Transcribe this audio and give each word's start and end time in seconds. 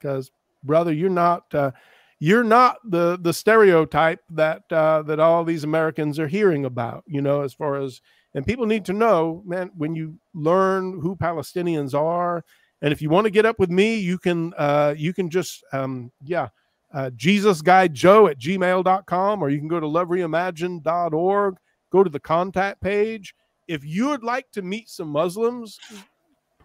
because 0.00 0.30
brother, 0.62 0.92
you're 0.92 1.10
not 1.10 1.52
uh, 1.54 1.70
you're 2.20 2.44
not 2.44 2.76
the 2.84 3.18
the 3.20 3.32
stereotype 3.32 4.20
that 4.30 4.62
uh, 4.70 5.02
that 5.02 5.20
all 5.20 5.44
these 5.44 5.64
Americans 5.64 6.18
are 6.18 6.28
hearing 6.28 6.64
about. 6.64 7.04
You 7.06 7.22
know, 7.22 7.42
as 7.42 7.54
far 7.54 7.76
as 7.76 8.00
and 8.34 8.46
people 8.46 8.66
need 8.66 8.84
to 8.86 8.92
know, 8.92 9.42
man, 9.46 9.70
when 9.76 9.94
you 9.94 10.18
learn 10.34 11.00
who 11.00 11.16
Palestinians 11.16 11.94
are, 11.94 12.44
and 12.82 12.92
if 12.92 13.00
you 13.02 13.10
want 13.10 13.24
to 13.24 13.30
get 13.30 13.46
up 13.46 13.58
with 13.58 13.70
me, 13.70 13.96
you 13.98 14.18
can 14.18 14.52
uh, 14.56 14.94
you 14.96 15.12
can 15.12 15.30
just 15.30 15.64
um, 15.72 16.12
yeah. 16.22 16.48
Uh, 16.90 17.10
Jesus 17.10 17.60
Guide 17.60 17.92
Joe 17.92 18.28
at 18.28 18.38
gmail.com, 18.38 19.42
or 19.42 19.50
you 19.50 19.58
can 19.58 19.68
go 19.68 19.78
to 19.78 19.86
lovereimagined.org, 19.86 21.56
go 21.92 22.02
to 22.02 22.08
the 22.08 22.18
contact 22.18 22.80
page. 22.80 23.34
If 23.66 23.84
you 23.84 24.08
would 24.08 24.24
like 24.24 24.50
to 24.52 24.62
meet 24.62 24.88
some 24.88 25.08
Muslims, 25.08 25.78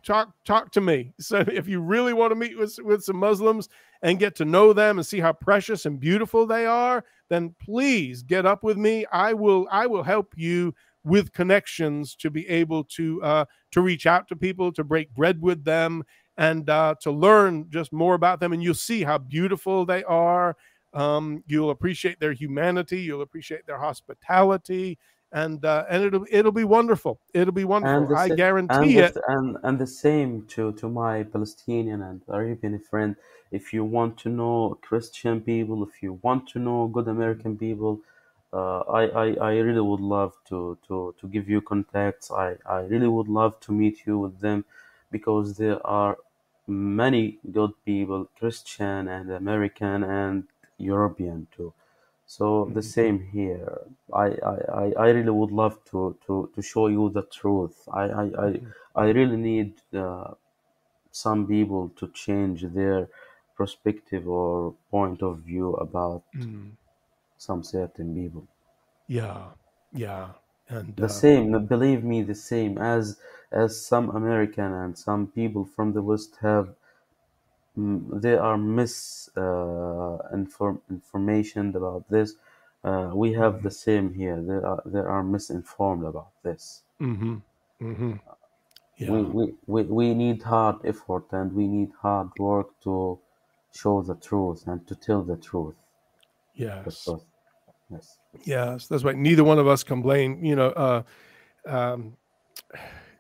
talk 0.04 0.34
talk 0.46 0.72
to 0.72 0.82
me. 0.82 1.14
So 1.20 1.38
if 1.48 1.68
you 1.68 1.80
really 1.80 2.14
want 2.14 2.32
to 2.32 2.36
meet 2.36 2.58
with, 2.58 2.78
with 2.84 3.04
some 3.04 3.18
Muslims 3.18 3.70
and 4.02 4.20
get 4.20 4.36
to 4.36 4.46
know 4.46 4.74
them 4.74 4.98
and 4.98 5.06
see 5.06 5.20
how 5.20 5.34
precious 5.34 5.86
and 5.86 6.00
beautiful 6.00 6.46
they 6.46 6.66
are, 6.66 7.04
then 7.30 7.56
please 7.61 8.21
get 8.21 8.46
up 8.46 8.64
with 8.64 8.78
me. 8.78 9.06
I 9.11 9.34
will 9.34 9.68
I 9.71 9.88
will 9.88 10.04
help 10.04 10.34
you 10.36 10.74
with 11.04 11.34
connections 11.34 12.16
to 12.16 12.30
be 12.30 12.47
able 12.47 12.84
to 12.86 13.21
uh, 13.24 13.46
to 13.71 13.82
reach 13.82 14.06
out 14.06 14.28
to 14.30 14.36
people, 14.36 14.71
to 14.74 14.84
break 14.84 15.14
bread 15.14 15.42
with 15.42 15.64
them, 15.64 16.04
and 16.38 16.70
uh, 16.70 16.96
to 17.02 17.11
learn 17.11 17.68
just 17.70 17.94
more 17.94 18.16
about 18.16 18.39
them. 18.39 18.54
And 18.54 18.61
you'll 18.61 18.74
see 18.74 19.04
how 19.04 19.18
beautiful 19.18 19.86
they 19.86 20.04
are. 20.04 20.56
Um, 20.94 21.44
you'll 21.47 21.72
appreciate 21.72 22.20
their 22.20 22.33
humanity. 22.33 23.02
You'll 23.02 23.24
appreciate 23.24 23.66
their 23.66 23.80
hospitality 23.80 25.00
and 25.33 25.65
uh, 25.65 25.86
and 25.89 26.04
it'll 26.04 26.25
it'll 26.29 26.51
be 26.51 26.64
wonderful. 26.64 27.19
It'll 27.33 27.54
be 27.54 27.65
wonderful. 27.65 28.15
I 28.15 28.29
guarantee 28.29 29.00
and 29.00 29.15
it. 29.15 29.18
and 29.28 29.57
and 29.64 29.79
the 29.79 29.87
same 29.87 30.46
to 30.50 30.71
to 30.74 30.87
my 30.87 31.24
Palestinian 31.24 32.02
and 32.03 32.22
Arabian 32.28 32.80
friend. 32.80 33.16
If 33.52 33.73
you 33.73 33.83
want 33.83 34.17
to 34.19 34.30
know 34.30 34.77
Christian 34.81 35.41
people, 35.41 35.83
if 35.83 36.02
you 36.03 36.19
want 36.22 36.47
to 36.50 36.59
know 36.59 36.88
good 36.88 37.08
American 37.08 37.58
people, 37.58 38.02
uh, 38.53 38.80
I, 38.81 39.03
I 39.23 39.27
I 39.49 39.52
really 39.58 39.81
would 39.81 39.99
love 39.99 40.33
to 40.49 40.77
to 40.88 41.16
to 41.19 41.27
give 41.27 41.49
you 41.49 41.61
contacts. 41.61 42.31
I 42.31 42.58
I 42.65 42.81
really 42.81 43.08
would 43.08 43.27
love 43.27 43.59
to 43.61 43.71
meet 43.71 44.05
you 44.05 44.19
with 44.19 44.39
them 44.39 44.65
because 45.11 45.58
there 45.58 45.86
are 45.86 46.17
many 46.67 47.39
good 47.52 47.71
people, 47.86 48.30
Christian 48.39 49.08
and 49.08 49.31
American 49.31 50.03
and 50.03 50.43
European 50.77 51.47
too. 51.55 51.73
So 52.36 52.45
the 52.78 52.81
Mhm. 52.81 52.94
same 52.98 53.17
here. 53.36 53.70
I, 54.23 54.28
I, 54.53 54.56
I 54.84 54.86
I 55.06 55.08
really 55.17 55.36
would 55.39 55.53
love 55.64 55.76
to, 55.92 56.00
to, 56.26 56.34
to 56.56 56.62
show 56.72 56.86
you 56.98 57.03
the 57.17 57.23
truth. 57.39 57.78
I, 58.02 58.03
I, 58.22 58.26
I, 58.45 58.50
Mhm. 58.52 58.73
I 59.03 59.06
really 59.20 59.38
need 59.52 59.72
uh, 60.06 60.30
some 61.11 61.42
people 61.48 61.84
to 62.00 62.06
change 62.23 62.59
their 62.80 63.00
perspective 63.59 64.28
or 64.28 64.76
point 64.92 65.22
of 65.23 65.34
view 65.52 65.70
about 65.88 66.23
Mm. 66.36 66.78
some 67.38 67.64
certain 67.64 68.16
people. 68.16 68.48
Yeah, 69.08 69.52
yeah, 69.94 70.34
and 70.70 71.00
The 71.00 71.08
uh, 71.08 71.22
same, 71.22 71.67
believe 71.67 72.04
me, 72.04 72.23
the 72.23 72.34
same 72.34 72.80
as 72.80 73.20
as 73.52 73.86
some 73.86 74.09
American 74.09 74.73
and 74.73 74.98
some 74.98 75.28
people 75.28 75.66
from 75.66 75.94
the 75.94 76.02
West 76.02 76.38
have. 76.42 76.73
Mm, 77.77 78.21
they 78.21 78.35
are 78.35 78.57
mis 78.57 79.29
uh, 79.38 80.17
about 81.75 82.07
this. 82.09 82.35
Uh, 82.83 83.11
we 83.15 83.33
have 83.33 83.61
mhm, 83.61 83.63
the 83.63 83.71
same 83.71 84.13
here. 84.13 84.41
They 84.41 84.55
are 84.55 84.83
they 84.85 84.99
are 84.99 85.23
misinformed 85.23 86.05
about 86.05 86.31
this. 86.43 86.83
mhm, 86.99 87.41
mhm. 87.80 88.19
We, 89.05 89.21
yeah, 89.21 89.23
we, 89.23 89.53
we, 89.67 89.83
we 89.83 90.13
need 90.13 90.43
hard 90.43 90.77
effort 90.85 91.25
and 91.31 91.53
we 91.53 91.67
need 91.67 91.91
hard 92.02 92.30
work 92.38 92.80
to 92.81 93.19
show 93.71 94.02
the 94.02 94.15
truth 94.15 94.65
and 94.67 94.85
to 94.87 94.95
tell 94.95 95.23
the 95.23 95.37
truth. 95.37 95.75
The 96.85 96.91
yes, 96.93 97.03
truth. 97.03 97.23
Yes. 97.89 98.17
yes. 98.45 98.87
That's 98.87 99.03
right. 99.03 99.15
Neither 99.17 99.43
one 99.43 99.59
of 99.59 99.67
us 99.67 99.83
can 99.83 100.02
blame. 100.02 100.43
You 100.43 100.55
know, 100.55 100.69
uh, 100.69 101.03
um, 101.67 102.17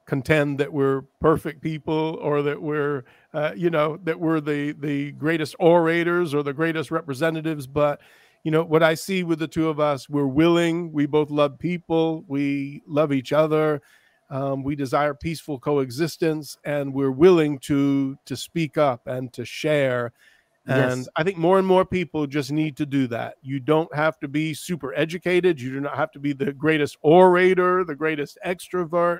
contend 0.05 0.59
that 0.59 0.71
we're 0.71 1.01
perfect 1.21 1.61
people 1.61 2.17
or 2.21 2.41
that 2.41 2.61
we're 2.61 3.03
uh, 3.33 3.51
you 3.55 3.69
know 3.69 3.97
that 4.03 4.19
we're 4.19 4.41
the 4.41 4.73
the 4.73 5.11
greatest 5.13 5.55
orators 5.59 6.33
or 6.33 6.43
the 6.43 6.53
greatest 6.53 6.91
representatives 6.91 7.67
but 7.67 8.01
you 8.43 8.51
know 8.51 8.63
what 8.63 8.83
i 8.83 8.93
see 8.93 9.23
with 9.23 9.39
the 9.39 9.47
two 9.47 9.69
of 9.69 9.79
us 9.79 10.09
we're 10.09 10.27
willing 10.27 10.91
we 10.91 11.05
both 11.05 11.29
love 11.29 11.57
people 11.57 12.23
we 12.27 12.81
love 12.85 13.13
each 13.13 13.31
other 13.31 13.81
um, 14.29 14.63
we 14.63 14.75
desire 14.75 15.13
peaceful 15.13 15.59
coexistence 15.59 16.57
and 16.65 16.93
we're 16.93 17.11
willing 17.11 17.57
to 17.59 18.17
to 18.25 18.35
speak 18.35 18.77
up 18.77 19.07
and 19.07 19.31
to 19.31 19.45
share 19.45 20.11
and 20.65 20.99
Yes. 20.99 21.09
I 21.17 21.23
think 21.23 21.37
more 21.37 21.57
and 21.57 21.67
more 21.67 21.83
people 21.83 22.25
just 22.25 22.51
need 22.51 22.77
to 22.77 22.85
do 22.85 23.07
that. 23.07 23.35
You 23.41 23.59
don't 23.59 23.93
have 23.93 24.17
to 24.21 24.29
be 24.29 24.53
super 24.53 24.93
educated. 24.95 25.59
You 25.59 25.71
do 25.71 25.81
not 25.81 25.97
have 25.97 26.11
to 26.11 26.19
be 26.19 26.31
the 26.31 26.53
greatest 26.53 26.95
orator, 27.01 27.83
the 27.83 27.95
greatest 27.95 28.37
extrovert. 28.45 29.19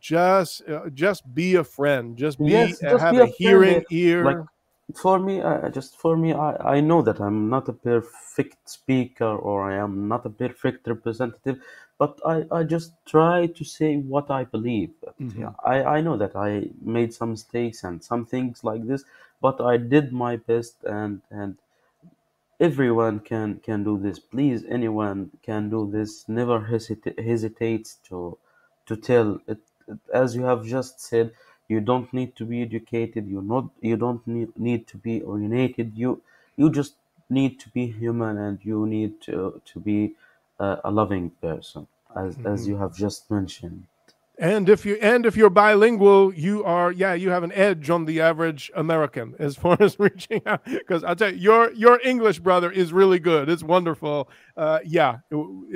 Just, 0.00 0.68
uh, 0.68 0.88
just 0.90 1.34
be 1.34 1.54
a 1.56 1.64
friend. 1.64 2.16
Just 2.16 2.44
be, 2.44 2.56
Yes, 2.56 2.82
just 2.86 3.08
have 3.08 3.10
be 3.10 3.20
a 3.20 3.26
a 3.26 3.26
hearing 3.26 3.82
Like 4.20 4.38
ear. 4.38 4.48
for 4.94 5.18
me, 5.20 5.40
uh, 5.40 5.68
just 5.70 5.96
for 5.96 6.16
me, 6.16 6.32
I, 6.32 6.76
I 6.76 6.80
know 6.80 7.02
that 7.02 7.20
I'm 7.20 7.48
not 7.48 7.68
a 7.68 7.72
perfect 7.72 8.68
speaker 8.68 9.26
or 9.26 9.70
I 9.70 9.76
am 9.76 10.08
not 10.08 10.26
a 10.26 10.30
perfect 10.30 10.86
representative, 10.88 11.60
but 11.98 12.18
I, 12.26 12.44
I 12.50 12.64
just 12.64 12.92
try 13.06 13.46
to 13.46 13.64
say 13.64 13.96
what 13.98 14.30
I 14.30 14.44
believe. 14.44 14.92
Mhm. 15.20 15.54
I, 15.64 15.82
I 15.84 16.00
know 16.00 16.16
that 16.16 16.34
I 16.36 16.70
made 16.80 17.12
some 17.14 17.30
mistakes 17.32 17.84
and 17.84 18.02
some 18.02 18.24
things 18.26 18.64
like 18.64 18.86
this, 18.86 19.04
but 19.40 19.60
I 19.60 19.76
did 19.76 20.12
my 20.12 20.36
best 20.36 20.82
and 20.84 21.22
and 21.30 21.58
everyone 22.60 23.18
can 23.20 23.58
can 23.60 23.82
do 23.84 23.98
this. 23.98 24.18
Please, 24.20 24.64
anyone 24.68 25.30
can 25.42 25.70
do 25.70 25.90
this. 25.90 26.28
Never 26.28 26.60
hesitate 26.66 27.18
hesitates 27.18 27.96
to 28.08 28.38
to 28.86 28.96
tell 28.96 29.40
it- 29.48 29.67
as 30.12 30.34
you 30.36 30.44
have 30.44 30.64
just 30.64 31.00
said. 31.00 31.32
You 31.68 31.80
don't 31.80 32.12
need 32.14 32.34
to 32.36 32.44
be 32.46 32.62
educated. 32.62 33.26
You 33.28 33.42
not 33.42 33.68
you 33.82 33.96
don't 33.96 34.26
need, 34.26 34.58
need 34.58 34.86
to 34.88 34.96
be 34.98 35.20
oriented. 35.22 35.92
You 35.96 36.22
you 36.56 36.70
just 36.70 36.94
need 37.30 37.60
to 37.60 37.68
be 37.70 37.86
human 37.86 38.38
and 38.38 38.58
you 38.64 38.86
need 38.86 39.20
to 39.22 39.60
to 39.64 39.80
be 39.80 40.14
a, 40.58 40.78
a 40.84 40.90
loving 40.90 41.30
person, 41.42 41.86
as 42.16 42.38
as 42.44 42.66
Mhm. 42.66 42.68
you 42.68 42.76
have 42.78 42.94
just 42.96 43.30
mentioned. 43.30 43.86
And 44.38 44.68
if 44.68 44.86
you 44.86 44.96
and 45.02 45.26
if 45.26 45.36
you're 45.36 45.50
bilingual, 45.50 46.34
you 46.34 46.64
are 46.64 46.92
yeah, 46.92 47.14
you 47.14 47.30
have 47.30 47.42
an 47.44 47.52
edge 47.52 47.90
on 47.90 48.04
the 48.04 48.20
average 48.20 48.70
American 48.76 49.34
as 49.38 49.56
far 49.56 49.76
as 49.80 49.98
reaching 49.98 50.42
out. 50.46 50.64
Because 50.64 51.04
I'll 51.04 51.16
tell 51.16 51.32
you, 51.32 51.38
your 51.40 51.72
your 51.72 52.00
English 52.04 52.40
brother 52.40 52.70
is 52.70 52.92
really 52.92 53.18
good. 53.20 53.48
It's 53.48 53.64
wonderful. 53.64 54.30
Uh, 54.56 54.80
yeah, 54.84 55.18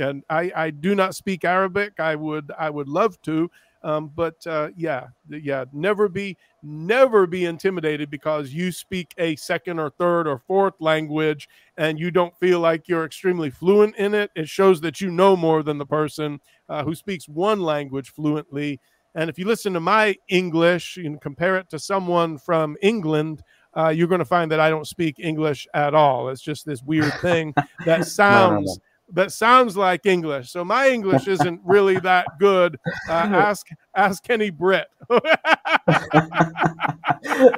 and 0.00 0.24
I 0.30 0.52
I 0.56 0.70
do 0.70 0.94
not 0.94 1.14
speak 1.16 1.44
Arabic. 1.44 2.00
I 2.00 2.16
would 2.16 2.52
I 2.58 2.70
would 2.70 2.88
love 2.88 3.20
to, 3.22 3.50
um, 3.84 4.10
but 4.14 4.46
uh, 4.46 4.68
yeah, 4.76 5.08
yeah, 5.28 5.64
never 5.72 6.08
be 6.08 6.36
never 6.62 7.26
be 7.26 7.44
intimidated 7.44 8.10
because 8.10 8.52
you 8.52 8.70
speak 8.70 9.12
a 9.18 9.34
second 9.36 9.78
or 9.78 9.90
third 9.90 10.28
or 10.28 10.38
fourth 10.38 10.74
language 10.80 11.48
and 11.76 11.98
you 11.98 12.10
don't 12.10 12.36
feel 12.38 12.60
like 12.60 12.88
you're 12.88 13.04
extremely 13.04 13.50
fluent 13.50 13.96
in 13.96 14.14
it. 14.14 14.30
It 14.36 14.48
shows 14.48 14.80
that 14.82 15.00
you 15.00 15.10
know 15.10 15.36
more 15.36 15.62
than 15.62 15.78
the 15.78 15.86
person 15.86 16.40
uh, 16.68 16.84
who 16.84 16.94
speaks 16.94 17.28
one 17.28 17.60
language 17.60 18.10
fluently. 18.10 18.78
And 19.14 19.28
if 19.28 19.38
you 19.38 19.46
listen 19.46 19.72
to 19.74 19.80
my 19.80 20.16
English 20.28 20.96
and 20.96 21.20
compare 21.20 21.56
it 21.56 21.68
to 21.70 21.78
someone 21.78 22.38
from 22.38 22.76
England, 22.80 23.42
uh, 23.76 23.88
you're 23.88 24.08
going 24.08 24.20
to 24.20 24.24
find 24.24 24.50
that 24.52 24.60
I 24.60 24.70
don't 24.70 24.86
speak 24.86 25.16
English 25.18 25.66
at 25.74 25.94
all. 25.94 26.28
It's 26.28 26.40
just 26.40 26.64
this 26.64 26.82
weird 26.82 27.12
thing 27.20 27.52
that 27.84 27.86
No, 27.86 27.96
no, 27.96 28.02
sounds 28.04 28.78
that 29.12 29.32
sounds 29.32 29.76
like 29.76 30.06
English. 30.06 30.50
So 30.50 30.64
my 30.64 30.88
English 30.88 31.28
isn't 31.28 31.60
really 31.64 31.98
that 32.00 32.26
good. 32.38 32.78
Uh, 33.08 33.12
ask 33.48 33.66
ask 33.94 34.28
any 34.30 34.50
Brit. 34.50 34.88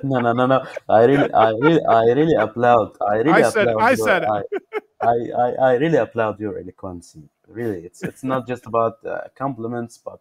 no, 0.02 0.20
no, 0.20 0.32
no, 0.32 0.46
no. 0.46 0.66
I 0.88 1.04
really, 1.04 1.32
I 1.32 1.50
really, 1.50 1.84
I 1.84 2.04
really 2.06 2.34
applaud. 2.34 2.96
I 3.00 3.16
really 3.16 3.44
I 3.44 3.50
said 3.50 3.68
applaud 3.68 3.82
I 3.82 3.90
your. 3.90 4.06
said 4.06 4.22
it. 4.22 4.28
I, 4.28 5.06
I, 5.06 5.14
I, 5.14 5.50
I 5.70 5.74
really 5.74 5.98
applaud 5.98 6.40
your 6.40 6.58
eloquence. 6.58 7.16
Really, 7.46 7.80
it's 7.84 8.02
it's 8.02 8.24
not 8.24 8.46
just 8.52 8.66
about 8.66 9.04
uh, 9.04 9.28
compliments, 9.34 9.98
but 9.98 10.18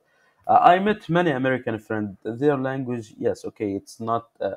uh, 0.47 0.59
I 0.61 0.79
met 0.79 1.09
many 1.09 1.31
American 1.31 1.79
friends. 1.79 2.17
Their 2.23 2.57
language, 2.57 3.13
yes, 3.17 3.45
okay, 3.45 3.73
it's 3.73 3.99
not 3.99 4.29
uh, 4.39 4.53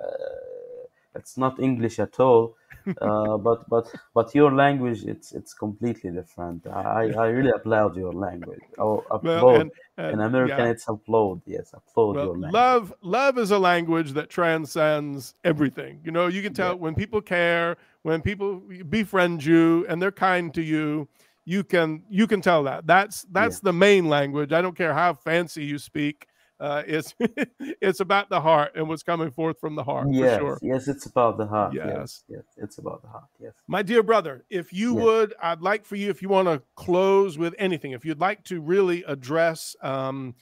it's 1.15 1.37
not 1.37 1.59
English 1.61 1.99
at 1.99 2.21
all, 2.21 2.57
uh, 3.01 3.37
but 3.39 3.69
but 3.69 3.87
but 4.15 4.35
your 4.35 4.53
language, 4.53 5.05
it's 5.05 5.33
it's 5.33 5.55
completely 5.55 6.11
different. 6.11 6.67
I 6.67 7.13
I 7.13 7.27
really 7.29 7.51
applaud 7.51 7.97
your 7.97 8.13
language. 8.13 8.65
Oh, 8.79 9.07
Well, 9.23 9.45
applaud. 9.45 9.71
and 9.97 10.11
In 10.11 10.21
American, 10.21 10.67
yeah, 10.67 10.67
it's 10.67 10.89
applaud. 10.89 11.43
Yes, 11.47 11.73
applaud 11.75 12.21
Well, 12.21 12.23
your 12.23 12.39
language. 12.39 12.53
love 12.53 12.93
love 13.03 13.37
is 13.39 13.51
a 13.51 13.59
language 13.59 14.13
that 14.13 14.31
transcends 14.31 15.35
everything. 15.45 16.01
You 16.05 16.13
know, 16.13 16.29
you 16.29 16.43
can 16.43 16.53
Yeah, 16.53 16.55
tell 16.55 16.77
when 16.79 16.95
people 16.95 17.21
care, 17.21 17.77
when 18.03 18.23
people 18.23 18.63
befriend 18.89 19.45
you 19.45 19.85
and 19.89 20.01
they're 20.01 20.13
kind 20.13 20.55
to 20.55 20.63
you, 20.63 21.09
you 21.45 21.65
can 21.65 22.03
you 22.09 22.27
can 22.29 22.41
tell 22.41 22.63
that. 22.65 22.87
That's 22.87 23.23
yeah, 23.37 23.51
that's 23.51 23.61
the 23.61 23.73
main 23.73 24.09
language. 24.09 24.53
I 24.53 24.63
don't 24.63 24.77
care 24.77 24.95
how 24.95 25.15
fancy 25.15 25.65
you 25.65 25.79
speak. 25.79 26.29
Uh, 26.61 26.83
it's 26.87 27.15
it's 27.81 28.01
about 28.01 28.29
the 28.31 28.41
heart 28.41 28.73
and 28.75 28.89
what's 28.89 29.03
coming 29.03 29.31
forth 29.31 29.59
from 29.61 29.75
the 29.75 29.85
heart 29.85 30.09
Yes, 30.11 30.39
for 30.39 30.41
sure. 30.41 30.59
yes, 30.63 30.89
it's 30.89 31.07
about 31.07 31.37
the 31.39 31.47
heart. 31.47 31.75
Yes. 31.75 31.87
Yes, 31.87 32.23
yes, 32.29 32.43
it's 32.57 32.79
about 32.79 33.03
the 33.03 33.09
heart. 33.09 33.25
Yes. 33.41 33.53
My 33.67 33.83
dear 33.83 34.03
brother, 34.03 34.45
if 34.51 34.73
you 34.73 34.95
Yes. 34.95 35.03
would, 35.05 35.35
I'd 35.43 35.61
like 35.63 35.85
for 35.85 35.97
you, 35.97 36.09
if 36.11 36.23
you 36.23 36.29
want 36.29 36.49
to 36.49 36.63
close 36.75 37.37
with 37.39 37.55
anything, 37.59 37.93
if 37.93 38.05
you'd 38.05 38.21
like 38.21 38.43
to 38.45 38.61
really 38.61 39.05
address 39.05 39.77
um, 39.83 40.35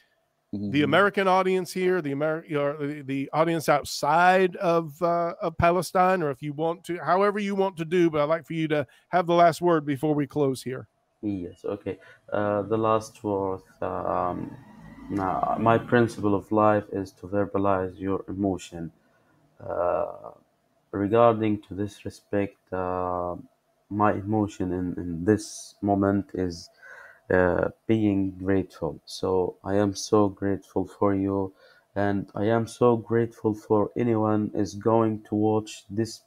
the 0.52 0.82
Mhm. 0.82 0.84
American 0.84 1.26
audience 1.26 1.72
here, 1.72 2.00
the 2.00 2.12
American 2.12 2.56
or 2.56 2.76
the, 2.76 3.02
the 3.02 3.30
audience 3.32 3.68
outside 3.68 4.54
of 4.56 5.02
uh, 5.02 5.34
of 5.42 5.58
Palestine, 5.58 6.22
or 6.22 6.30
if 6.30 6.42
you 6.42 6.52
want 6.52 6.84
to, 6.84 6.98
however 6.98 7.40
you 7.40 7.56
want 7.56 7.76
to 7.78 7.84
do, 7.84 8.08
but 8.08 8.20
I'd 8.20 8.28
like 8.28 8.46
for 8.46 8.52
you 8.54 8.68
to 8.68 8.86
have 9.08 9.26
the 9.26 9.34
last 9.34 9.60
word 9.60 9.84
before 9.84 10.14
we 10.14 10.28
close 10.28 10.62
here. 10.62 10.86
Yes, 11.22 11.64
okay. 11.64 11.98
Uh, 12.32 12.62
the 12.62 12.76
last 12.76 13.24
word. 13.24 13.62
Um, 13.80 14.54
now, 15.10 15.56
my 15.58 15.78
principle 15.78 16.34
of 16.34 16.50
life 16.52 16.84
is 16.92 17.12
to 17.12 17.26
verbalize 17.26 17.98
your 17.98 18.24
emotion. 18.28 18.92
Uh, 19.60 20.32
regarding 20.92 21.60
to 21.62 21.74
this 21.74 22.04
respect, 22.04 22.56
uh, 22.72 23.36
my 23.90 24.12
emotion 24.14 24.72
in, 24.72 24.94
in 25.02 25.24
this 25.24 25.74
moment 25.82 26.30
is 26.34 26.70
uh, 27.30 27.68
being 27.86 28.32
grateful. 28.32 29.00
So 29.06 29.56
I 29.64 29.76
am 29.76 29.94
so 29.94 30.28
grateful 30.28 30.86
for 30.86 31.14
you, 31.14 31.52
and 31.94 32.30
I 32.34 32.44
am 32.46 32.66
so 32.66 32.96
grateful 32.96 33.54
for 33.54 33.90
anyone 33.96 34.50
is 34.54 34.74
going 34.74 35.22
to 35.24 35.34
watch 35.34 35.84
this 35.90 36.22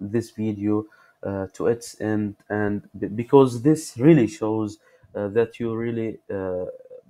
this 0.00 0.30
video 0.30 0.86
uh, 1.22 1.46
to 1.54 1.66
its 1.66 2.00
end, 2.00 2.36
and 2.48 2.88
because 3.16 3.62
this 3.62 3.96
really 3.98 4.26
shows 4.26 4.78
uh, 5.14 5.28
that 5.28 5.58
you 5.58 5.74
really 5.74 6.18
uh, 6.30 6.66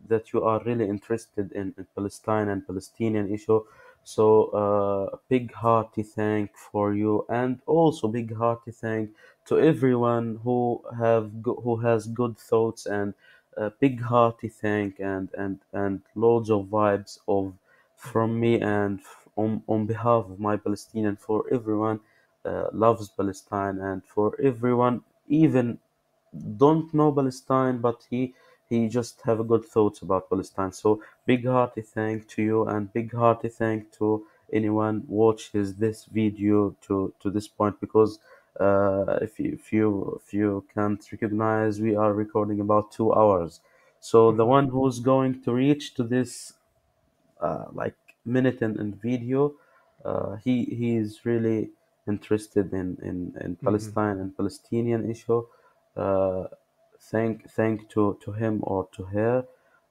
that 0.08 0.32
you 0.32 0.42
are 0.44 0.62
really 0.64 0.88
interested 0.88 1.52
in, 1.52 1.74
in 1.78 1.86
Palestine 1.94 2.48
and 2.48 2.66
Palestinian 2.66 3.32
issue. 3.32 3.64
So 4.04 4.26
uh, 4.62 5.16
big 5.28 5.52
hearty 5.52 6.02
thank 6.02 6.56
for 6.56 6.94
you, 6.94 7.26
and 7.28 7.60
also 7.66 8.08
big 8.08 8.34
hearty 8.34 8.70
thank 8.72 9.10
to 9.46 9.58
everyone 9.60 10.40
who 10.44 10.82
have 10.98 11.42
go- 11.42 11.60
who 11.64 11.76
has 11.76 12.06
good 12.06 12.38
thoughts 12.38 12.86
and 12.86 13.14
a 13.56 13.70
big 13.70 14.00
hearty 14.00 14.48
thank 14.48 14.98
and 15.00 15.28
and 15.36 15.58
and 15.72 16.00
loads 16.14 16.50
of 16.50 16.66
vibes 16.66 17.18
of 17.28 17.52
from 17.96 18.38
me 18.40 18.60
and 18.60 19.00
on 19.36 19.62
on 19.66 19.86
behalf 19.86 20.24
of 20.30 20.38
my 20.40 20.56
Palestinian 20.56 21.16
for 21.16 21.44
everyone 21.52 22.00
uh, 22.44 22.68
loves 22.72 23.08
Palestine 23.10 23.78
and 23.80 24.04
for 24.04 24.34
everyone 24.40 25.02
even 25.28 25.78
don't 26.56 26.92
know 26.94 27.12
Palestine 27.12 27.78
but 27.78 28.06
he 28.10 28.34
he 28.68 28.88
just 28.88 29.20
have 29.22 29.40
a 29.40 29.44
good 29.44 29.64
thoughts 29.64 30.02
about 30.02 30.28
Palestine 30.28 30.72
so 30.72 31.02
big 31.26 31.44
hearty 31.46 31.82
thank 31.82 32.26
to 32.28 32.42
you 32.42 32.66
and 32.68 32.92
big 32.92 33.12
hearty 33.12 33.48
thank 33.48 33.90
to 33.92 34.26
anyone 34.52 35.04
watches 35.08 35.76
this 35.76 36.04
video 36.04 36.70
to 36.80 37.12
to 37.20 37.30
this 37.30 37.48
point 37.48 37.78
because 37.80 38.18
uh, 38.60 39.18
if 39.22 39.38
you, 39.38 39.52
if 39.52 39.72
you 39.72 40.20
if 40.24 40.34
you 40.34 40.66
can't 40.74 41.10
recognize 41.12 41.80
we 41.80 41.94
are 41.96 42.12
recording 42.12 42.60
about 42.60 42.90
two 42.90 43.12
hours 43.14 43.60
so 44.00 44.32
the 44.32 44.44
Mhm. 44.44 44.56
one 44.56 44.68
who's 44.68 45.00
going 45.00 45.40
to 45.42 45.52
reach 45.52 45.94
to 45.94 46.02
this 46.02 46.54
uh, 47.40 47.66
like 47.72 47.96
minute 48.24 48.62
in, 48.62 48.78
in 48.80 48.94
video 48.94 49.54
uh, 50.04 50.36
he 50.36 50.64
he 50.64 50.96
is 50.96 51.24
really 51.24 51.70
interested 52.06 52.72
in, 52.72 52.96
in, 53.02 53.36
in 53.40 53.56
Mhm. 53.62 53.94
Palestine 53.96 54.18
and 54.18 54.36
Palestinian 54.36 55.08
issue 55.10 55.46
uh, 55.96 56.46
thank 57.00 57.50
thank 57.50 57.88
to, 57.90 58.18
to 58.22 58.32
him 58.32 58.60
or 58.62 58.88
to 58.92 59.04
her. 59.04 59.44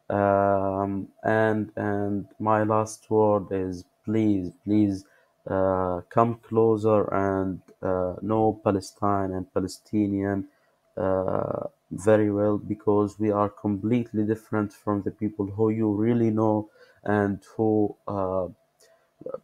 Um, 0.10 1.10
and 1.24 1.72
and 1.76 2.28
my 2.40 2.64
last 2.64 3.10
word 3.10 3.48
is 3.52 3.84
please 4.06 4.52
please 4.64 5.04
uh, 5.48 6.02
come 6.10 6.36
closer 6.36 7.14
and 7.14 7.62
uh, 7.82 8.16
know 8.22 8.60
Palestine 8.64 9.32
and 9.32 9.54
Palestinian 9.54 10.48
uh, 10.96 11.68
very 11.92 12.32
well 12.32 12.58
because 12.58 13.20
we 13.20 13.32
are 13.32 13.50
completely 13.50 14.24
different 14.24 14.74
from 14.74 15.02
the 15.04 15.12
people 15.12 15.46
who 15.46 15.70
you 15.70 15.92
really 15.92 16.32
know 16.32 16.70
and 17.04 17.44
who 17.56 17.96
uh, 18.08 18.48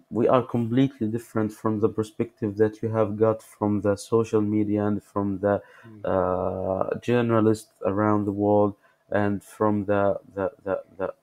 we 0.09 0.27
are 0.27 0.44
completely 0.44 1.07
different 1.07 1.51
from 1.51 1.80
the 1.80 1.89
perspective 1.89 2.57
that 2.57 2.81
you 2.81 2.89
have 2.89 3.18
got 3.18 3.41
from 3.44 3.81
the 3.81 3.95
social 3.95 4.41
media 4.41 4.85
and 4.85 5.03
from 5.03 5.39
the 5.39 5.62
Mm. 5.85 6.01
uh, 6.06 7.00
journalists 7.00 7.71
around 7.85 8.25
the 8.25 8.31
world 8.31 8.74
and 9.12 9.44
from 9.44 9.85
the, 9.85 10.19
the, 10.35 10.51
the, 10.63 10.83
the 10.97 11.13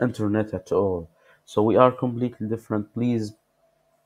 internet 0.00 0.52
at 0.54 0.72
all. 0.72 1.08
So 1.44 1.62
we 1.62 1.76
are 1.76 1.92
completely 1.92 2.48
different. 2.48 2.92
Please 2.94 3.34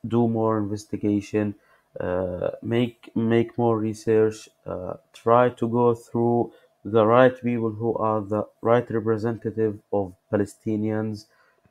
do 0.09 0.29
more 0.29 0.59
investigation, 0.59 1.55
uh, 2.01 2.51
make 2.63 3.11
make 3.17 3.59
more 3.59 3.79
research, 3.79 4.49
uh, 4.67 4.95
try 5.13 5.51
to 5.51 5.69
go 5.69 5.95
through 5.95 6.53
the 6.85 7.05
right 7.07 7.35
people 7.43 7.71
who 7.73 7.95
are 7.97 8.21
the 8.23 8.45
right 8.63 8.89
representative 8.91 9.79
of 9.93 10.15
Palestinians. 10.33 11.27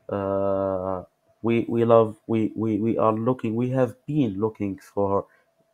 Uh, 0.10 1.04
we 1.42 1.66
we 1.70 1.86
love 1.86 2.18
we, 2.28 2.52
we 2.56 2.78
we 2.78 2.98
are 2.98 3.14
looking 3.14 3.56
we 3.56 3.70
have 3.72 3.96
been 4.06 4.40
looking 4.40 4.78
for 4.78 5.26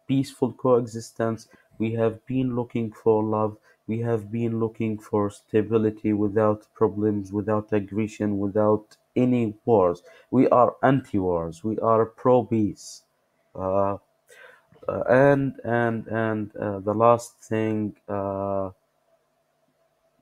peaceful 0.08 0.54
coexistence. 0.54 1.48
We 1.78 1.94
have 1.94 2.26
been 2.26 2.56
looking 2.56 2.92
for 2.92 3.24
love. 3.24 3.58
We 3.88 4.00
have 4.00 4.32
been 4.32 4.60
looking 4.60 4.98
for 4.98 5.30
stability 5.30 6.14
without 6.14 6.68
problems, 6.74 7.34
without 7.34 7.74
aggression, 7.74 8.40
without 8.40 8.96
any 9.16 9.56
wars. 9.66 10.04
We 10.32 10.48
are 10.50 10.76
anti-wars. 10.84 11.64
We 11.64 11.78
are 11.80 12.06
pro-peace. 12.06 13.04
Uh, 13.56 13.98
uh, 14.88 15.04
and 15.10 15.60
and 15.64 16.08
and 16.08 16.56
uh, 16.58 16.80
the 16.80 16.94
last 16.94 17.40
thing, 17.42 17.96
uh, 18.10 18.72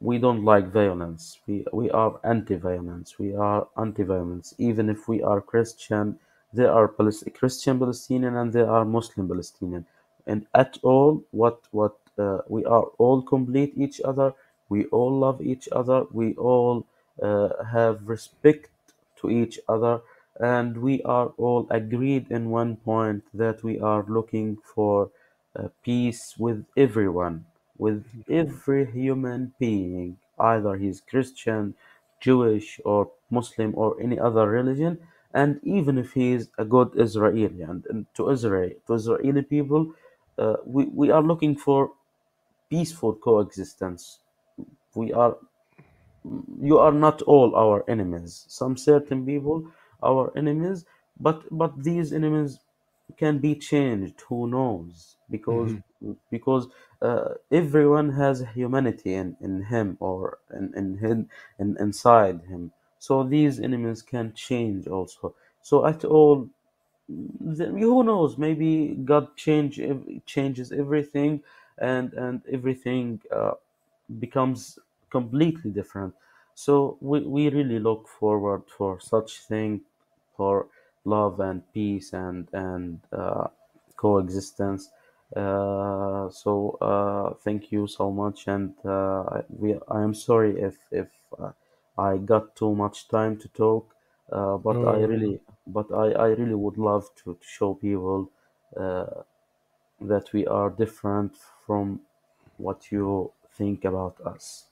we 0.02 0.18
don't 0.18 0.44
like 0.44 0.72
violence. 0.72 1.40
We 1.48 1.64
we 1.72 1.92
are 1.92 2.20
anti-violence. 2.24 3.20
We 3.20 3.36
are 3.36 3.68
anti-violence. 3.78 4.56
Even 4.58 4.90
if 4.90 5.08
we 5.08 5.22
are 5.22 5.40
Christian, 5.42 6.18
there 6.54 6.72
are 6.72 6.88
Christian 6.88 7.78
Palestinian 7.80 8.36
and 8.36 8.52
there 8.52 8.70
are 8.70 8.84
Muslim 8.84 9.28
Palestinian. 9.28 9.86
And 10.26 10.48
at 10.56 10.80
all, 10.82 11.24
what 11.32 11.60
what 11.72 11.98
uh, 12.18 12.40
we 12.48 12.66
are 12.66 12.86
all 12.98 13.22
complete 13.22 13.74
each 13.78 14.02
other. 14.02 14.34
We 14.70 14.86
all 14.86 15.20
love 15.20 15.42
each 15.42 15.70
other. 15.72 16.06
We 16.12 16.34
all 16.36 16.88
uh, 17.22 17.64
have 17.64 18.08
respect 18.08 18.72
to 19.18 19.30
each 19.30 19.60
other, 19.70 20.02
and 20.40 20.78
we 20.78 21.04
are 21.04 21.28
all 21.38 21.68
agreed 21.70 22.32
in 22.32 22.50
one 22.50 22.78
point 22.78 23.24
that 23.36 23.64
we 23.64 23.80
are 23.80 24.04
looking 24.08 24.58
for 24.74 25.12
uh, 25.56 25.68
peace 25.84 26.36
with 26.40 26.66
everyone 26.76 27.46
with 27.82 28.06
every 28.30 28.86
human 28.92 29.54
being, 29.60 30.18
either 30.40 30.76
he's 30.78 31.02
Christian, 31.02 31.76
Jewish, 32.22 32.82
or 32.86 33.12
Muslim, 33.32 33.74
or 33.78 33.98
any 34.02 34.20
other 34.20 34.48
religion, 34.50 35.00
and 35.36 35.62
even 35.64 36.00
if 36.00 36.14
he 36.14 36.34
is 36.34 36.50
a 36.60 36.66
good 36.66 36.92
Israeli. 36.98 37.64
And, 37.64 37.86
and 37.92 38.08
to 38.16 38.32
Israel, 38.32 38.72
to 38.88 38.96
Israeli 38.96 39.44
people, 39.44 39.94
uh, 40.40 40.58
we, 40.66 40.86
we 40.88 41.12
are 41.12 41.24
looking 41.24 41.58
for 41.58 41.92
peaceful 42.72 43.16
coexistence. 43.16 44.20
We 44.96 45.14
are 45.14 45.38
you 46.62 46.80
are 46.80 46.94
not 46.94 47.22
all 47.24 47.56
our 47.56 47.86
enemies. 47.90 48.46
Some 48.50 48.78
certain 48.78 49.26
people 49.26 49.72
our 50.04 50.32
enemies, 50.38 50.86
but 51.20 51.44
but 51.52 51.84
these 51.84 52.14
enemies 52.14 52.60
can 53.18 53.40
be 53.40 53.56
changed. 53.56 54.22
Who 54.30 54.48
knows? 54.50 55.18
Because 55.32 55.74
Mhm. 55.74 56.18
because 56.32 56.68
uh, 57.02 57.36
everyone 57.52 58.10
has 58.12 58.44
humanity 58.56 59.14
in, 59.16 59.38
in 59.42 59.64
him 59.64 59.98
or 60.00 60.40
in, 60.54 60.74
in 60.76 60.98
him 60.98 61.30
in, 61.60 61.78
inside 61.80 62.42
him. 62.44 62.72
So 63.00 63.24
these 63.24 63.60
enemies 63.60 64.02
can 64.04 64.34
change 64.34 64.88
also. 64.88 65.36
So 65.62 65.86
at 65.88 66.06
all, 66.06 66.50
who 67.10 68.04
knows? 68.04 68.38
Maybe 68.38 68.96
God 69.06 69.36
change 69.36 69.80
changes 70.26 70.72
everything, 70.72 71.42
and 71.78 72.14
and 72.14 72.42
everything. 72.52 73.22
Uh, 73.32 73.54
becomes 74.20 74.80
completely 75.12 75.72
different. 75.72 76.14
So 76.56 76.98
we, 77.02 77.22
we 77.22 77.50
really 77.50 77.80
look 77.80 78.08
forward 78.08 78.64
for 78.78 79.00
such 79.00 79.40
thing, 79.48 79.82
for 80.38 80.68
love 81.06 81.40
and 81.40 81.64
peace 81.74 82.14
and 82.14 82.48
and 82.54 83.00
uh, 83.14 83.48
coexistence. 83.98 84.92
Uh, 85.36 86.30
so 86.30 86.72
uh, 86.82 87.34
thank 87.36 87.72
you 87.72 87.88
so 87.88 88.12
much, 88.12 88.48
and 88.48 88.76
uh, 88.86 89.24
I- 89.38 89.46
we 89.50 89.80
I 89.88 90.02
am 90.04 90.14
sorry 90.14 90.60
if 90.60 90.78
if 90.92 91.10
uh, 91.40 91.54
I 91.98 92.18
got 92.18 92.56
too 92.56 92.76
much 92.76 93.08
time 93.08 93.38
to 93.40 93.48
talk, 93.50 93.96
uh, 94.32 94.58
but 94.58 94.84
I 94.84 94.98
Oh, 94.98 95.12
really 95.14 95.42
but 95.68 95.92
I, 95.92 96.08
I 96.12 96.28
really 96.40 96.56
would 96.56 96.78
love 96.78 97.06
to, 97.18 97.36
to 97.36 97.46
show 97.58 97.74
people 97.76 98.30
uh, 98.76 99.24
that 100.02 100.34
we 100.34 100.48
are 100.48 100.70
different 100.70 101.38
from 101.66 102.02
what 102.58 102.92
you 102.92 103.34
think 103.52 103.86
about 103.86 104.20
us. 104.22 104.68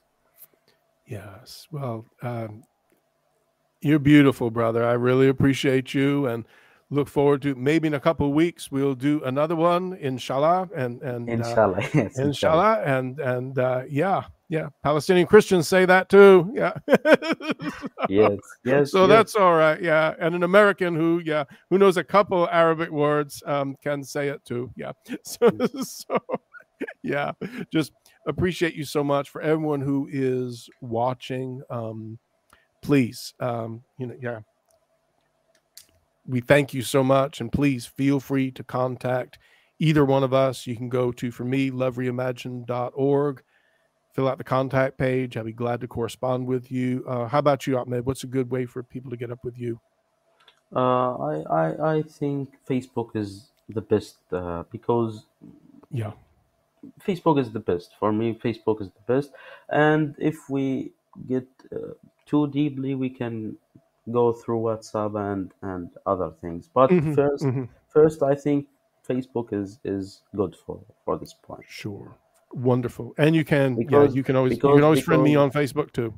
yes. 1.06 1.66
Well, 1.70 2.06
um, 2.22 2.64
You're 3.80 3.98
beautiful, 3.98 4.50
brother. 4.50 4.84
I 4.84 4.92
really 4.92 5.28
appreciate 5.28 5.94
you 5.94 6.26
and 6.26 6.46
look 6.90 7.08
forward 7.08 7.40
to 7.42 7.54
maybe 7.54 7.86
in 7.86 7.94
a 7.94 8.00
couple 8.00 8.26
of 8.26 8.34
weeks 8.34 8.70
we'll 8.70 8.94
do 8.94 9.22
another 9.24 9.56
one, 9.56 9.96
inshallah. 10.00 10.68
And 10.74 11.00
and 11.02 11.28
uh, 11.28 11.32
Inshallah. 11.32 11.78
Uh, 11.78 11.88
yes, 11.94 12.18
inshallah. 12.18 12.82
And 12.84 13.18
and 13.20 13.58
uh, 13.58 13.82
yeah, 13.88 14.24
yeah. 14.48 14.68
Palestinian 14.82 15.26
Christians 15.26 15.68
say 15.68 15.86
that 15.86 16.08
too. 16.08 16.50
Yeah. 16.52 16.72
yes. 18.08 18.38
Yes. 18.64 18.90
So 18.90 19.02
yes. 19.02 19.08
that's 19.08 19.36
all 19.36 19.54
right. 19.54 19.80
Yeah. 19.80 20.14
And 20.18 20.34
an 20.34 20.42
American 20.42 20.96
who, 20.96 21.22
yeah, 21.24 21.44
who 21.70 21.78
knows 21.78 21.96
a 21.96 22.04
couple 22.04 22.48
Arabic 22.50 22.90
words 22.90 23.42
um, 23.46 23.76
can 23.82 24.02
say 24.02 24.28
it 24.28 24.44
too. 24.44 24.70
Yeah. 24.76 24.92
So, 25.22 25.50
so 25.82 26.18
yeah, 27.02 27.32
just 27.72 27.92
appreciate 28.26 28.74
you 28.74 28.84
so 28.84 29.04
much 29.04 29.28
for 29.28 29.40
everyone 29.42 29.80
who 29.80 30.08
is 30.10 30.68
watching. 30.80 31.62
Um, 31.70 32.18
please, 32.82 33.34
um, 33.38 33.82
you 33.98 34.06
know, 34.06 34.16
yeah, 34.20 34.40
we 36.26 36.40
thank 36.40 36.74
you 36.74 36.82
so 36.82 37.02
much, 37.02 37.40
and 37.40 37.50
please 37.50 37.86
feel 37.86 38.20
free 38.20 38.50
to 38.52 38.64
contact 38.64 39.38
either 39.78 40.04
one 40.04 40.22
of 40.22 40.32
us. 40.32 40.66
You 40.66 40.76
can 40.76 40.88
go 40.88 41.12
to 41.12 41.30
for 41.30 41.44
me 41.44 41.70
lovereimagined.org, 41.70 43.42
fill 44.12 44.28
out 44.28 44.38
the 44.38 44.44
contact 44.44 44.98
page. 44.98 45.36
I'll 45.36 45.44
be 45.44 45.52
glad 45.52 45.80
to 45.80 45.88
correspond 45.88 46.46
with 46.46 46.70
you. 46.70 47.04
Uh, 47.08 47.26
how 47.26 47.38
about 47.38 47.66
you, 47.66 47.78
Ahmed? 47.78 48.06
What's 48.06 48.24
a 48.24 48.28
good 48.28 48.50
way 48.50 48.66
for 48.66 48.82
people 48.82 49.10
to 49.10 49.16
get 49.16 49.30
up 49.30 49.44
with 49.44 49.58
you? 49.58 49.80
Uh, 50.74 51.16
I, 51.16 51.42
I 51.50 51.94
I 51.96 52.02
think 52.02 52.50
Facebook 52.68 53.16
is 53.16 53.50
the 53.68 53.80
best 53.80 54.18
uh, 54.32 54.62
because 54.70 55.26
yeah 55.90 56.12
Facebook 57.04 57.40
is 57.40 57.50
the 57.50 57.60
best 57.60 57.90
for 57.98 58.12
me. 58.12 58.38
Facebook 58.42 58.80
is 58.80 58.88
the 58.88 59.12
best, 59.12 59.32
and 59.68 60.14
if 60.18 60.48
we 60.48 60.92
get 61.28 61.46
uh, 61.74 61.94
too 62.26 62.46
deeply, 62.48 62.94
we 62.94 63.10
can 63.10 63.56
go 64.12 64.32
through 64.32 64.60
WhatsApp 64.60 65.14
and 65.32 65.52
and 65.62 65.90
other 66.06 66.30
things. 66.40 66.68
But 66.72 66.90
Mhm, 66.90 67.14
1st 67.14 67.44
mhm. 67.44 67.68
first, 67.88 68.22
I 68.22 68.34
think 68.34 68.66
Facebook 69.08 69.52
is 69.52 69.78
is 69.84 70.22
good 70.36 70.54
for 70.56 70.80
for 71.04 71.18
this 71.18 71.34
point. 71.34 71.64
Sure. 71.66 72.08
Wonderful. 72.52 73.14
And 73.18 73.34
you 73.34 73.44
can 73.44 73.76
Because- 73.76 74.10
yeah, 74.10 74.16
you 74.18 74.22
can 74.24 74.36
always 74.36 74.52
you 74.54 74.60
can 74.60 74.82
always 74.82 75.04
friend 75.04 75.22
me 75.22 75.36
on 75.36 75.50
Facebook 75.50 75.92
too. 75.92 76.12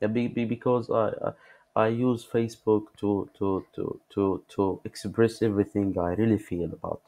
Yeah, 0.00 0.08
be, 0.08 0.28
be, 0.28 0.44
because 0.44 0.90
I, 0.90 1.06
I 1.28 1.32
I 1.84 1.88
use 1.88 2.24
Facebook 2.36 2.84
to 3.00 3.28
to 3.38 3.64
to 3.74 4.00
to 4.14 4.42
to 4.54 4.80
express 4.84 5.42
everything 5.42 5.98
I 5.98 6.14
really 6.14 6.38
feel 6.38 6.70
about. 6.72 7.00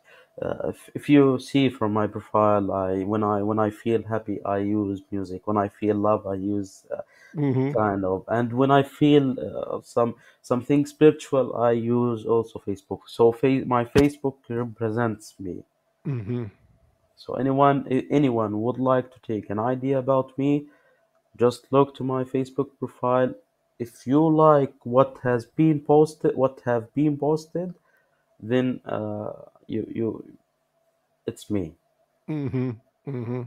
Uh, 0.42 0.68
if, 0.70 0.90
if 0.94 1.08
you 1.08 1.38
see 1.38 1.68
from 1.68 1.92
my 1.92 2.06
profile, 2.06 2.72
I 2.72 3.04
when 3.04 3.24
I 3.24 3.42
when 3.42 3.58
I 3.58 3.70
feel 3.70 4.02
happy, 4.04 4.42
I 4.44 4.58
use 4.58 5.02
music. 5.10 5.46
When 5.46 5.56
I 5.56 5.68
feel 5.68 5.96
love, 5.96 6.26
I 6.26 6.34
use 6.34 6.84
uh, 6.96 7.02
hmm 7.34 7.72
kind 7.76 8.04
of. 8.04 8.24
And 8.28 8.52
when 8.52 8.70
I 8.70 8.82
feel 8.82 9.26
uh, 9.40 9.80
some 9.82 10.14
something 10.42 10.86
spiritual, 10.86 11.56
I 11.56 11.72
use 11.72 12.26
also 12.26 12.60
Facebook. 12.66 13.00
So 13.06 13.32
fa- 13.32 13.64
my 13.66 13.84
Facebook 13.84 14.36
represents 14.48 15.34
me. 15.40 15.64
hmm 16.04 16.50
So 17.16 17.34
anyone 17.34 17.86
anyone 18.10 18.62
would 18.62 18.78
like 18.78 19.12
to 19.12 19.20
take 19.20 19.50
an 19.50 19.58
idea 19.58 19.98
about 19.98 20.36
me, 20.38 20.68
just 21.36 21.72
look 21.72 21.94
to 21.96 22.04
my 22.04 22.24
Facebook 22.24 22.70
profile. 22.78 23.34
If 23.78 24.06
you 24.06 24.26
like 24.28 24.74
what 24.84 25.18
has 25.24 25.46
been 25.46 25.80
posted, 25.80 26.36
what 26.36 26.60
have 26.66 26.92
been 26.94 27.18
posted, 27.18 27.74
then 28.40 28.80
uh, 28.86 29.32
you 29.68 29.86
you 29.94 30.24
it's 31.26 31.50
me. 31.50 31.74
mm-hmm 32.28 32.70
mm-hmm 33.06 33.42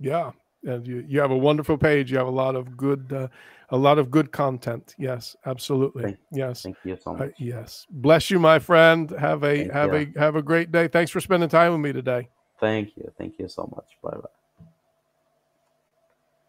Yeah. 0.00 0.30
And 0.66 0.86
you, 0.86 1.04
you 1.06 1.20
have 1.20 1.30
a 1.30 1.36
wonderful 1.36 1.76
page. 1.76 2.10
You 2.10 2.16
have 2.16 2.26
a 2.26 2.30
lot 2.44 2.54
of 2.56 2.74
good 2.74 3.12
uh, 3.12 3.28
a 3.68 3.76
lot 3.76 3.98
of 3.98 4.10
good 4.10 4.32
content. 4.32 4.94
Yes, 4.98 5.36
absolutely. 5.44 6.04
Thank- 6.04 6.18
yes. 6.32 6.62
Thank 6.62 6.78
you 6.84 6.96
so 6.96 7.10
Uh, 7.12 7.18
much. 7.18 7.34
yes. 7.38 7.86
Bless 7.90 8.30
you, 8.30 8.38
my 8.38 8.58
friend. 8.58 9.10
Have 9.10 9.44
a 9.44 9.56
Thank 9.58 9.72
have 9.72 9.92
you. 9.92 10.12
a 10.16 10.18
have 10.18 10.36
a 10.36 10.42
great 10.42 10.72
day. 10.72 10.88
Thanks 10.88 11.10
for 11.10 11.20
spending 11.20 11.50
time 11.50 11.72
with 11.72 11.80
me 11.82 11.92
today. 11.92 12.28
Thank 12.60 12.96
you. 12.96 13.12
Thank 13.18 13.38
you 13.38 13.48
so 13.48 13.68
much. 13.76 13.90
Bye 14.02 14.16
bye. 14.16 14.43